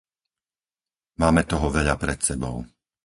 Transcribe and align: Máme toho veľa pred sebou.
Máme 1.21 1.41
toho 1.51 1.67
veľa 1.77 1.93
pred 2.03 2.17
sebou. 2.29 2.55